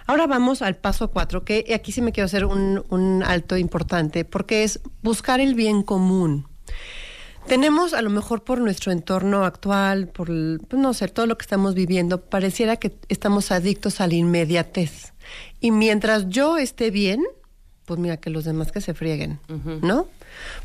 [0.05, 4.23] Ahora vamos al paso cuatro, que aquí sí me quiero hacer un, un alto importante,
[4.25, 6.47] porque es buscar el bien común.
[7.47, 11.43] Tenemos, a lo mejor por nuestro entorno actual, por, pues, no sé, todo lo que
[11.43, 15.13] estamos viviendo, pareciera que estamos adictos a la inmediatez.
[15.61, 17.23] Y mientras yo esté bien,
[17.85, 19.39] pues mira, que los demás que se frieguen,
[19.81, 20.07] ¿no?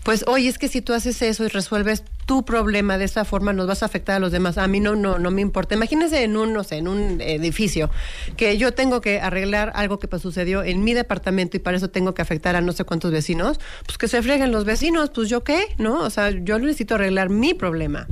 [0.03, 3.53] Pues, oye, es que si tú haces eso y resuelves tu problema de esta forma,
[3.53, 4.59] nos vas a afectar a los demás.
[4.59, 5.75] A mí no, no, no me importa.
[5.75, 7.91] Imagínense en un, no sé, en un edificio,
[8.37, 11.91] que yo tengo que arreglar algo que pues, sucedió en mi departamento y para eso
[11.91, 15.29] tengo que afectar a no sé cuántos vecinos, pues que se frieguen los vecinos, pues
[15.29, 16.01] yo qué, ¿no?
[16.01, 18.07] O sea, yo necesito arreglar mi problema.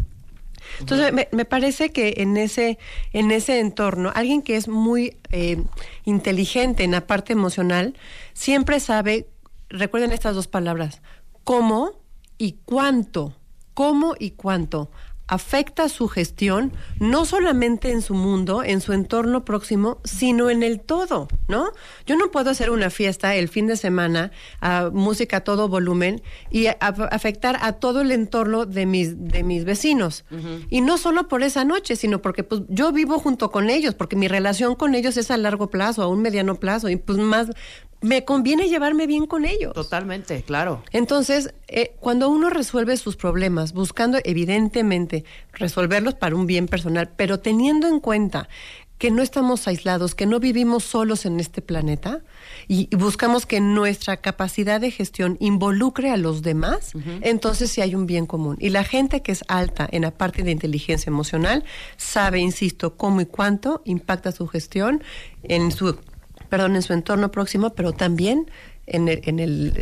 [0.78, 2.78] Entonces, me, me parece que en ese,
[3.12, 5.62] en ese entorno, alguien que es muy eh,
[6.04, 7.94] inteligente en la parte emocional,
[8.34, 9.26] siempre sabe,
[9.68, 11.02] recuerden estas dos palabras,
[11.44, 11.92] cómo
[12.38, 13.34] y cuánto,
[13.74, 14.90] cómo y cuánto
[15.32, 20.80] afecta su gestión, no solamente en su mundo, en su entorno próximo, sino en el
[20.80, 21.66] todo, ¿no?
[22.04, 26.20] Yo no puedo hacer una fiesta el fin de semana a música a todo volumen
[26.50, 30.24] y a- a- afectar a todo el entorno de mis, de mis vecinos.
[30.68, 34.16] Y no solo por esa noche, sino porque pues, yo vivo junto con ellos, porque
[34.16, 37.50] mi relación con ellos es a largo plazo, a un mediano plazo, y pues más
[38.00, 39.74] me conviene llevarme bien con ellos.
[39.74, 40.82] Totalmente, claro.
[40.92, 47.40] Entonces, eh, cuando uno resuelve sus problemas, buscando evidentemente resolverlos para un bien personal, pero
[47.40, 48.48] teniendo en cuenta
[49.00, 52.20] que no estamos aislados, que no vivimos solos en este planeta
[52.68, 57.94] y, y buscamos que nuestra capacidad de gestión involucre a los demás, entonces sí hay
[57.94, 58.58] un bien común.
[58.60, 61.64] Y la gente que es alta en la parte de inteligencia emocional
[61.96, 65.02] sabe, insisto, cómo y cuánto impacta su gestión
[65.44, 65.96] en su
[66.50, 68.50] perdón, en su entorno próximo, pero también
[68.86, 69.72] en el, en el,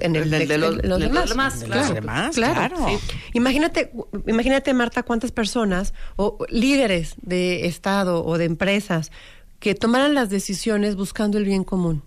[0.00, 1.28] en el, de los- demás.
[1.28, 1.80] demás, De claro.
[1.86, 2.76] los demás, claro.
[2.88, 2.98] Sí.
[3.34, 3.92] Imagínate,
[4.26, 9.10] imagínate, Marta, cuántas personas o líderes de Estado o de empresas
[9.58, 12.02] que tomaran las decisiones buscando el bien común.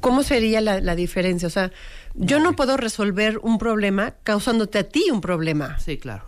[0.00, 1.46] ¿Cómo sería la, la diferencia?
[1.46, 1.70] O sea,
[2.14, 5.78] yo no puedo resolver un problema causándote a ti un problema.
[5.78, 6.24] Sí, claro.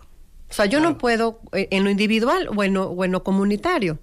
[0.49, 3.23] O sea, yo no puedo eh, en lo individual o en lo, o en lo
[3.23, 3.99] comunitario.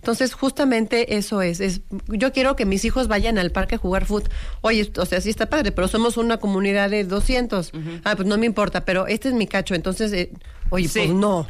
[0.00, 1.82] Entonces, justamente eso es, es.
[2.08, 4.30] Yo quiero que mis hijos vayan al parque a jugar fútbol.
[4.62, 7.70] Oye, o sea, sí está padre, pero somos una comunidad de 200.
[8.04, 9.74] Ah, pues no me importa, pero este es mi cacho.
[9.74, 10.32] Entonces, eh,
[10.70, 11.00] oye, Sí.
[11.00, 11.46] pues no.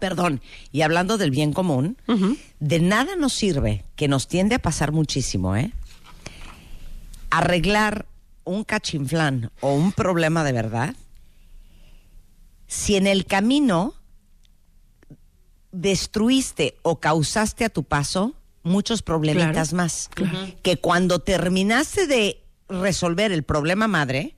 [0.00, 0.40] Perdón,
[0.72, 1.96] y hablando del bien común,
[2.58, 5.70] de nada nos sirve, que nos tiende a pasar muchísimo, ¿eh?
[7.30, 8.06] Arreglar
[8.44, 10.94] un cachinflán o un problema de verdad,
[12.66, 13.94] si en el camino
[15.74, 20.08] destruiste o causaste a tu paso muchos problemitas Claro, más.
[20.62, 24.36] Que cuando terminaste de resolver el problema madre,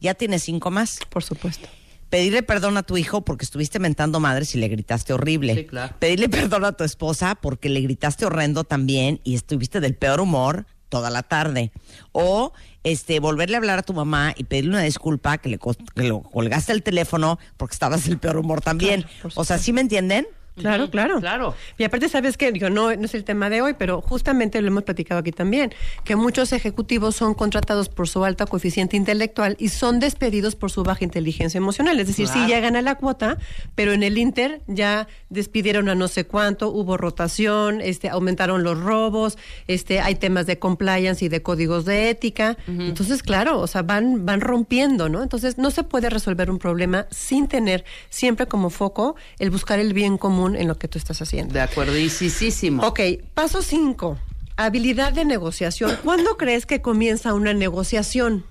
[0.00, 1.66] ya tienes cinco más Por supuesto.
[2.10, 5.54] pedirle perdón a tu hijo porque estuviste mentando madres y le gritaste horrible.
[5.54, 5.94] Sí, claro.
[5.98, 10.66] Pedirle perdón a tu esposa porque le gritaste horrendo también y estuviste del peor humor
[10.90, 11.72] toda la tarde.
[12.12, 16.02] O este volverle a hablar a tu mamá y pedirle una disculpa que le que
[16.04, 19.02] lo colgaste el teléfono porque estabas del peor humor también.
[19.02, 20.26] Claro, o sea, ¿sí me entienden?
[20.56, 21.18] Claro, claro.
[21.18, 21.54] claro.
[21.78, 24.68] Y aparte, sabes que digo, no, no es el tema de hoy, pero justamente lo
[24.68, 29.70] hemos platicado aquí también, que muchos ejecutivos son contratados por su alta coeficiente intelectual y
[29.70, 31.98] son despedidos por su baja inteligencia emocional.
[31.98, 33.38] Es decir, sí llegan a la cuota,
[33.74, 38.78] pero en el Inter ya despidieron a no sé cuánto, hubo rotación, este, aumentaron los
[38.78, 42.56] robos, este, hay temas de compliance y de códigos de ética.
[42.68, 45.22] Entonces, claro, o sea, van, van rompiendo, ¿no?
[45.22, 49.94] Entonces, no se puede resolver un problema sin tener siempre como foco el buscar el
[49.94, 51.52] bien común en lo que tú estás haciendo.
[51.54, 52.86] De acuerdísimo.
[52.86, 53.00] Ok,
[53.34, 54.18] paso 5.
[54.56, 55.96] Habilidad de negociación.
[56.04, 58.44] ¿Cuándo crees que comienza una negociación?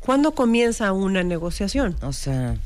[0.00, 1.96] ¿Cuándo comienza una negociación?
[2.02, 2.56] O sea,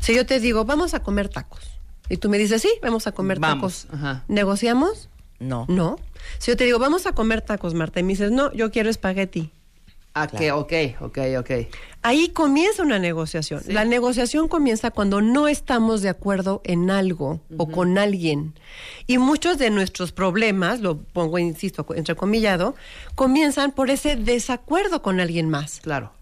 [0.00, 1.60] Si yo te digo, vamos a comer tacos,
[2.08, 4.24] y tú me dices, sí, vamos a comer Vamos, tacos, ajá.
[4.28, 5.08] ¿negociamos?
[5.40, 5.66] no.
[5.68, 5.96] No.
[6.38, 8.88] Si yo te digo, vamos a comer tacos, Marta, y me dices, no, yo quiero
[8.90, 9.50] espagueti.
[10.16, 11.50] Ah, que, ok, ok, ok.
[12.02, 13.64] Ahí comienza una negociación.
[13.64, 13.72] Sí.
[13.72, 18.54] La negociación comienza cuando no estamos de acuerdo en algo o con alguien.
[19.08, 22.76] Y muchos de nuestros problemas, lo pongo, insisto, entrecomillado,
[23.16, 25.80] comienzan por ese desacuerdo con alguien más.
[25.80, 26.12] Claro.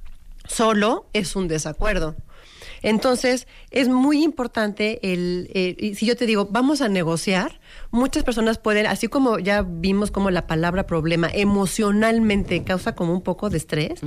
[0.46, 2.16] Solo es un desacuerdo.
[2.82, 8.58] Entonces, es muy importante el, eh, si yo te digo, vamos a negociar, muchas personas
[8.58, 13.58] pueden, así como ya vimos como la palabra problema emocionalmente causa como un poco de
[13.58, 14.00] estrés,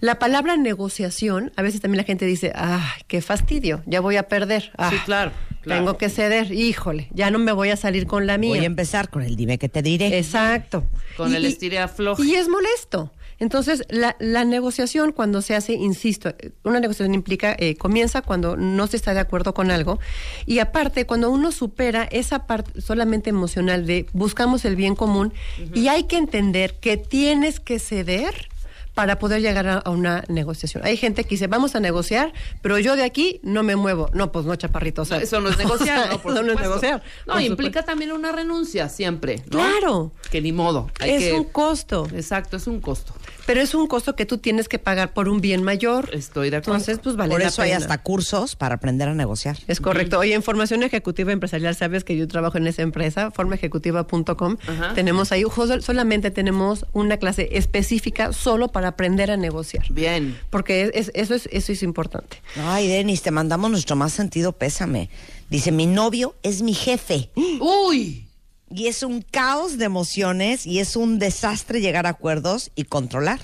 [0.00, 4.24] la palabra negociación, a veces también la gente dice, ah, qué fastidio, ya voy a
[4.24, 4.72] perder.
[4.76, 5.80] Ah, Sí, claro, claro.
[5.80, 8.50] Tengo que ceder, híjole, ya no me voy a salir con la mía.
[8.50, 10.18] Voy a empezar con el dime que te diré.
[10.18, 10.84] Exacto.
[11.16, 12.24] Con el estira afloje.
[12.24, 13.10] Y es molesto.
[13.42, 18.86] Entonces, la, la negociación cuando se hace, insisto, una negociación implica, eh, comienza cuando no
[18.86, 19.98] se está de acuerdo con algo
[20.46, 25.32] y aparte cuando uno supera esa parte solamente emocional de buscamos el bien común
[25.74, 28.48] y hay que entender que tienes que ceder
[28.94, 30.84] para poder llegar a, una negociación.
[30.84, 34.10] Hay gente que dice, vamos a negociar, pero yo de aquí no me muevo.
[34.12, 35.02] No, pues no, chaparrito.
[35.02, 36.20] o sea, No, eso no es negociar, ¿no?
[36.20, 37.02] Por eso no es negociar.
[37.26, 37.86] No, implica supuesto.
[37.90, 39.58] también una renuncia siempre, ¿no?
[39.58, 40.12] Claro.
[40.30, 40.90] Que ni modo.
[41.00, 42.06] hay Es que- un costo.
[42.14, 43.14] Exacto, es un costo.
[43.46, 46.10] Pero es un costo que tú tienes que pagar por un bien mayor.
[46.12, 46.74] Estoy de acuerdo.
[46.78, 49.58] Entonces, pues vale Por la eso hay hasta cursos para aprender a negociar.
[49.66, 50.18] Es correcto.
[50.18, 54.56] Oye, en formación ejecutiva empresarial, sabes que yo trabajo en esa empresa, formaejecutiva.com.
[54.94, 55.44] Tenemos ahí,
[55.80, 59.84] solamente tenemos una clase específica solo para aprender a negociar.
[59.90, 60.38] Bien.
[60.50, 62.38] Porque es- es- eso, es, eso es importante.
[62.56, 65.10] Ay, Denis, te mandamos nuestro más sentido pésame.
[65.50, 67.30] Dice, mi novio es mi jefe.
[67.60, 68.26] Uy.
[68.74, 73.40] Y es un caos de emociones y es un desastre llegar a acuerdos y controlar.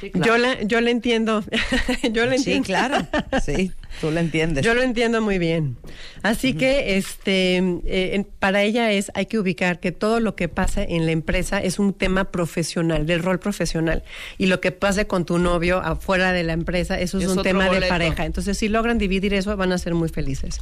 [0.00, 0.26] Sí, claro.
[0.26, 1.44] Yo, la, yo le entiendo.
[2.12, 2.66] yo le Sí, entiendo.
[2.66, 3.06] claro.
[3.44, 4.64] Sí, tú lo entiendes.
[4.64, 5.76] Yo lo entiendo muy bien.
[6.22, 10.82] Así que este eh, para ella es hay que ubicar que todo lo que pasa
[10.82, 14.02] en la empresa es un tema profesional, del rol profesional.
[14.36, 17.42] Y lo que pase con tu novio afuera de la empresa, eso es, Es un
[17.44, 18.24] tema de pareja.
[18.26, 20.58] Entonces, si logran dividir eso, van a ser muy felices.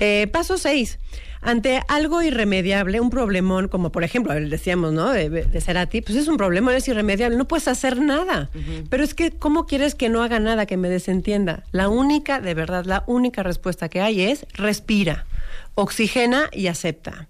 [0.00, 0.98] Eh, paso seis.
[1.40, 5.12] Ante algo irremediable, un problemón, como por ejemplo, decíamos, ¿no?
[5.12, 8.50] De, de Cerati, pues es un problemón, es irremediable, no puedes hacer nada.
[8.90, 11.64] Pero es que, ¿cómo quieres que no haga nada, que me desentienda?
[11.72, 15.26] La única, de verdad, la única respuesta que hay es respira,
[15.74, 17.28] oxigena y acepta.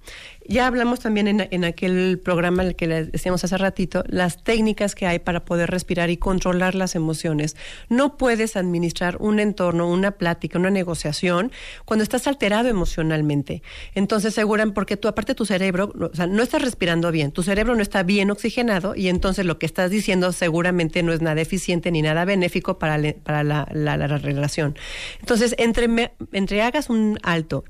[0.50, 4.94] Ya hablamos también en, en aquel programa el que les decíamos hace ratito, las técnicas
[4.94, 7.54] que hay para poder respirar y controlar las emociones.
[7.90, 11.52] No puedes administrar un entorno, una plática, una negociación
[11.84, 13.62] cuando estás alterado emocionalmente.
[13.94, 17.74] Entonces aseguran, porque tú, aparte tu cerebro, o sea, no estás respirando bien, tu cerebro
[17.74, 21.90] no está bien oxigenado y entonces lo que estás diciendo seguramente no es nada eficiente
[21.90, 24.76] ni nada benéfico para, le- para la, la- la relación.
[25.20, 27.64] Entonces, entre, entre hagas un alto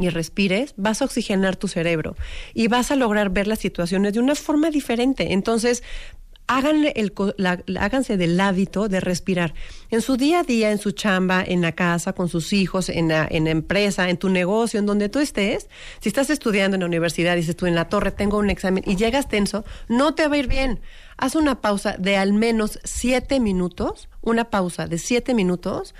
[0.00, 2.16] y respires, vas a oxigenar tu cerebro
[2.54, 5.32] y vas a lograr ver las situaciones de una forma diferente.
[5.32, 5.82] Entonces,
[6.50, 7.12] háganle el,
[7.78, 9.54] háganse del hábito de respirar.
[9.90, 13.08] En su día a día, en su chamba, en la casa, con sus hijos, en
[13.08, 15.68] la, en empresa, en tu negocio, en donde tú estés,
[16.00, 18.96] si estás estudiando en la universidad, dices tú en la torre, tengo un examen y
[18.96, 20.80] llegas tenso, no te va a ir bien.
[21.16, 25.94] Haz una pausa de al menos siete minutos, una pausa de siete minutos.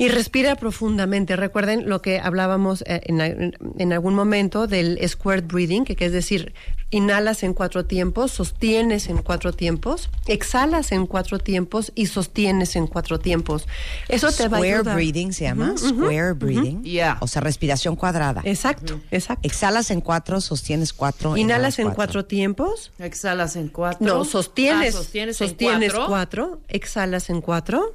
[0.00, 1.36] Y respira profundamente.
[1.36, 6.12] Recuerden lo que hablábamos eh, en, en- algún momento del squared breathing, que, que es
[6.12, 6.54] decir,
[6.88, 12.86] inhalas en cuatro tiempos, sostienes en cuatro tiempos, exhalas en cuatro tiempos y sostienes en
[12.86, 13.66] cuatro tiempos.
[14.08, 14.94] Eso te va a Square ayudar.
[14.94, 15.74] breathing se llama.
[15.76, 16.82] Square breathing.
[16.82, 17.18] Yeah.
[17.20, 18.40] O sea, respiración cuadrada.
[18.46, 19.46] Exacto, exacto.
[19.46, 21.36] Exhalas en cuatro, sostienes cuatro.
[21.36, 22.90] Inhalas en cuatro tiempos.
[22.98, 24.06] Exhalas en cuatro.
[24.06, 24.94] No, sostienes.
[24.94, 26.06] Ah, sostienes, sostienes en cuatro.
[26.08, 26.60] cuatro.
[26.68, 27.92] Exhalas en cuatro.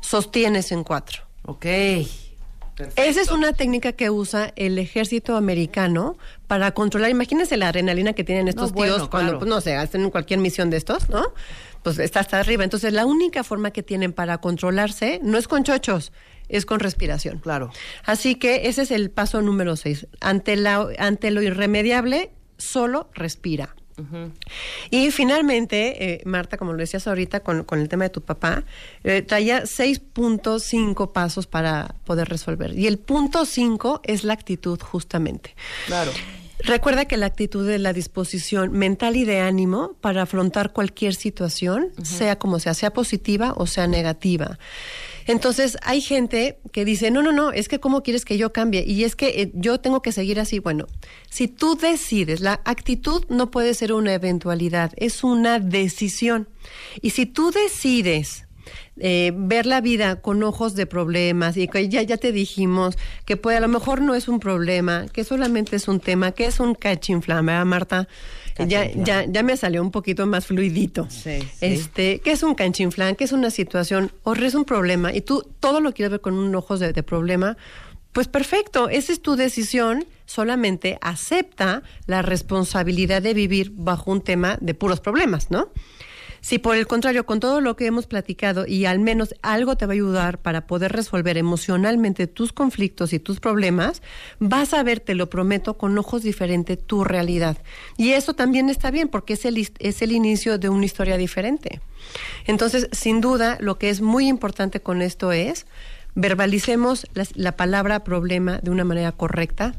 [0.00, 1.22] Sostienes en cuatro.
[1.44, 1.66] Ok.
[2.94, 7.10] Esa es una técnica que usa el ejército americano para controlar.
[7.10, 9.38] Imagínense la adrenalina que tienen estos No, bueno, tíos cuando, claro.
[9.40, 11.24] pues, no sé, hacen cualquier misión de estos, ¿no?
[11.82, 12.62] Pues está hasta arriba.
[12.62, 16.12] Entonces, la única forma que tienen para controlarse no es con chochos,
[16.48, 17.38] es con respiración.
[17.38, 17.70] Claro.
[18.04, 20.06] Así que ese es el paso número seis.
[20.20, 23.74] Ante, la, ante lo irremediable, solo respira.
[24.90, 28.64] Y finalmente, eh, Marta, como lo decías ahorita con, con el tema de tu papá,
[29.04, 32.78] eh, traía 6.5 pasos para poder resolver.
[32.78, 35.54] Y el punto 5 es la actitud, justamente.
[35.86, 36.12] Claro.
[36.60, 41.92] Recuerda que la actitud es la disposición mental y de ánimo para afrontar cualquier situación,
[42.02, 44.58] sea como sea, sea positiva o sea negativa.
[45.28, 48.82] Entonces, hay gente que dice, no, no, no, es que cómo quieres que yo cambie
[48.86, 50.58] y es que eh, yo tengo que seguir así.
[50.58, 50.86] Bueno,
[51.28, 56.48] si tú decides, la actitud no puede ser una eventualidad, es una decisión.
[57.02, 58.46] Y si tú decides
[58.96, 63.36] eh, ver la vida con ojos de problemas y que ya, ya te dijimos que
[63.36, 66.58] puede, a lo mejor no es un problema, que solamente es un tema, que es
[66.58, 68.08] un cachinflán, ¿verdad, Marta?
[68.66, 71.06] Ya, ya, ya me salió un poquito más fluidito.
[71.10, 71.46] Sí, sí.
[71.60, 73.14] Este, ¿qué es un canchinflán?
[73.14, 74.10] ¿Qué es una situación?
[74.24, 77.02] O es un problema y tú todo lo quieres ver con un ojos de, de
[77.02, 77.56] problema.
[78.12, 84.58] Pues perfecto, esa es tu decisión, solamente acepta la responsabilidad de vivir bajo un tema
[84.60, 85.68] de puros problemas, ¿no?
[86.40, 89.86] Si por el contrario, con todo lo que hemos platicado y al menos algo te
[89.86, 94.02] va a ayudar para poder resolver emocionalmente tus conflictos y tus problemas,
[94.38, 97.58] vas a ver, te lo prometo, con ojos diferentes tu realidad.
[97.96, 101.80] Y eso también está bien porque es el, es el inicio de una historia diferente.
[102.46, 105.66] Entonces, sin duda, lo que es muy importante con esto es
[106.14, 109.74] verbalicemos la palabra problema de una manera correcta,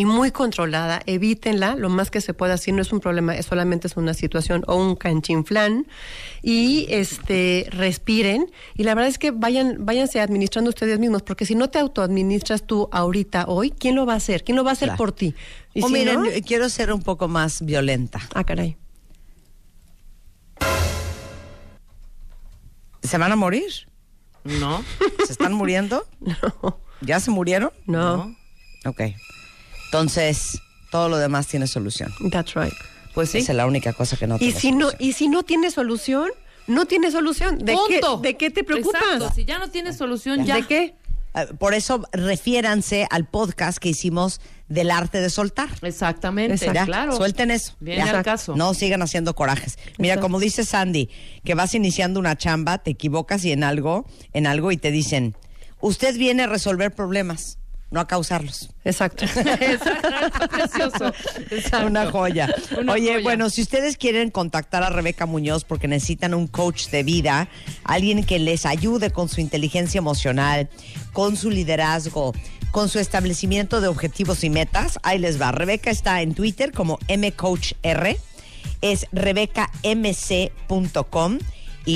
[0.00, 3.44] y muy controlada, evítenla lo más que se pueda, si no es un problema, es
[3.44, 5.86] solamente es una situación o un canchinflán
[6.42, 11.54] y este respiren y la verdad es que vayan váyanse administrando ustedes mismos, porque si
[11.54, 14.42] no te autoadministras tú ahorita hoy, ¿quién lo va a hacer?
[14.42, 14.96] ¿Quién lo va a hacer Claro.
[14.96, 15.34] por ti?
[15.74, 18.20] Y O si miren, no- yo quiero ser un poco más violenta.
[18.34, 18.78] ah, caray.
[23.02, 23.70] ¿Se van a morir?
[24.44, 24.82] No.
[25.26, 26.06] ¿Se están muriendo?
[26.20, 26.78] No.
[27.02, 27.70] ¿Ya se murieron?
[27.86, 28.34] No.
[28.86, 29.00] Ok.
[29.90, 30.60] Entonces,
[30.92, 32.12] todo lo demás tiene solución.
[32.30, 32.72] That's right.
[33.12, 33.38] Pues sí.
[33.38, 35.08] Esa es la única cosa que no Y tiene si no solución.
[35.08, 36.30] y si no tiene solución,
[36.68, 37.58] no tiene solución.
[37.58, 39.02] ¿De qué de qué te preocupas?
[39.02, 39.32] Exacto.
[39.34, 40.54] Si ya no tienes solución, ya.
[40.54, 40.94] ¿De qué?
[41.34, 45.68] Ah, Por eso refiéranse al podcast que hicimos del arte de soltar.
[45.82, 46.74] Exactamente, Exacto.
[46.74, 47.16] Ya, claro.
[47.16, 47.74] Suelten eso.
[47.80, 48.54] Viene al caso.
[48.54, 49.76] No sigan haciendo corajes.
[49.98, 50.22] Mira, Exacto.
[50.26, 51.08] como dice Sandy,
[51.44, 55.34] que vas iniciando una chamba, te equivocas y en algo, en algo y te dicen,
[55.80, 57.58] usted viene a resolver problemas,
[57.90, 58.70] no a causarlos.
[58.84, 59.24] Exacto.
[59.24, 61.12] Exacto, precioso.
[61.50, 61.86] Exacto.
[61.86, 62.54] Una joya.
[62.78, 63.22] Una Oye, joya.
[63.22, 67.48] bueno, si ustedes quieren contactar a Rebeca Muñoz porque necesitan un coach de vida,
[67.84, 70.68] alguien que les ayude con su inteligencia emocional,
[71.12, 72.32] con su liderazgo,
[72.70, 75.52] con su establecimiento de objetivos y metas, ahí les va.
[75.52, 78.16] Rebeca está en Twitter como mcoachr,
[78.80, 81.38] es rebecamc.com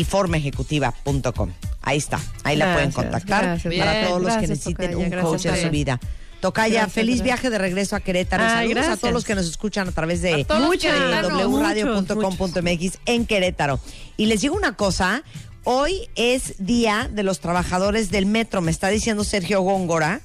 [0.00, 1.50] y formaejecutiva.com.
[1.82, 3.74] Ahí está, ahí la pueden contactar gracias.
[3.76, 6.00] para Bien, todos los que necesiten Tocaya, un gracias, coach en su vida.
[6.40, 7.24] Tocaya, Gracias, feliz gracias.
[7.24, 8.44] viaje de regreso a Querétaro.
[8.44, 10.92] Ay, Saludos a todos los que nos escuchan a través de A todos los Muchas,
[10.92, 11.52] de queretanos.
[11.52, 13.80] wradio.com.mx en Querétaro.
[14.16, 15.22] Y les digo una cosa,
[15.64, 18.60] hoy es día de los trabajadores del metro.
[18.60, 20.20] Me está diciendo Sergio Góngora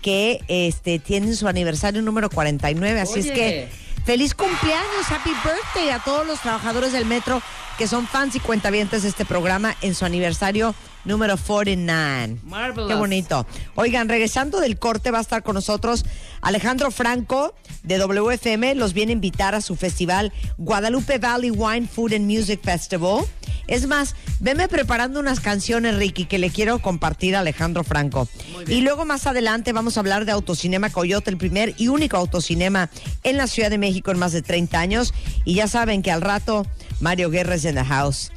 [0.00, 3.68] que este tienen su aniversario número 49, así es que
[4.04, 7.42] feliz cumpleaños, happy birthday a todos los trabajadores del metro
[7.78, 12.38] que son fans y cuentavientes de este programa en su aniversario número 49.
[12.44, 12.90] Marvelous.
[12.90, 13.46] Qué bonito.
[13.74, 16.04] Oigan, regresando del corte va a estar con nosotros
[16.40, 18.74] Alejandro Franco de WFM.
[18.74, 23.24] Los viene a invitar a su festival Guadalupe Valley Wine Food and Music Festival.
[23.68, 28.28] Es más, venme preparando unas canciones, Ricky, que le quiero compartir a Alejandro Franco.
[28.66, 32.90] Y luego más adelante vamos a hablar de Autocinema Coyote, el primer y único autocinema
[33.22, 35.14] en la Ciudad de México en más de 30 años.
[35.44, 36.66] Y ya saben que al rato
[37.00, 38.32] Mario Guerra es en the house.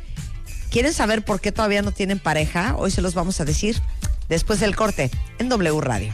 [0.76, 2.76] ¿Quieren saber por qué todavía no tienen pareja?
[2.78, 3.82] Hoy se los vamos a decir
[4.28, 5.10] después del corte
[5.40, 6.14] en W Radio.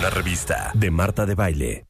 [0.00, 1.89] Una revista de Marta de Baile.